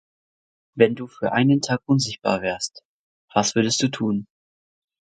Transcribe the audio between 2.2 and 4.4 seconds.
wärst, was würdest Du tun?